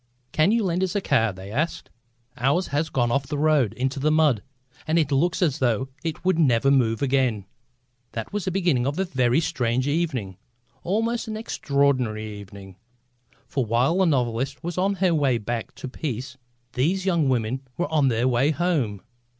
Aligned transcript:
"Can 0.31 0.51
you 0.51 0.63
lend 0.63 0.83
us 0.83 0.95
a 0.95 0.99
car?" 1.01 1.31
they 1.31 1.51
asked. 1.51 1.91
"Ours 2.35 2.69
has 2.69 2.89
gone 2.89 3.11
off 3.11 3.27
the 3.27 3.37
road 3.37 3.71
into 3.73 3.99
the 3.99 4.09
mud, 4.09 4.41
and 4.87 4.97
it 4.97 5.11
looks 5.11 5.43
as 5.43 5.59
though 5.59 5.89
it 6.03 6.25
would 6.25 6.39
never 6.39 6.71
move 6.71 7.03
again." 7.03 7.45
That 8.13 8.33
was 8.33 8.45
the 8.45 8.49
beginning 8.49 8.87
of 8.87 8.97
a 8.97 9.05
very 9.05 9.39
strange 9.39 9.87
evening, 9.87 10.37
almost 10.81 11.27
an 11.27 11.37
extraordinary 11.37 12.27
evening. 12.39 12.77
For 13.45 13.63
while 13.63 13.99
the 13.99 14.07
novelist 14.07 14.63
was 14.63 14.75
on 14.75 14.95
her 14.95 15.13
way 15.13 15.37
back 15.37 15.75
to 15.75 15.87
peace 15.87 16.35
these 16.73 17.05
young 17.05 17.29
women 17.29 17.61
were 17.77 17.91
on 17.93 18.07
their 18.07 18.27
way 18.27 18.49
home. 18.49 19.03